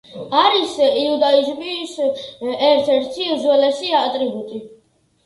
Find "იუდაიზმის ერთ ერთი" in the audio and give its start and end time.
0.85-3.29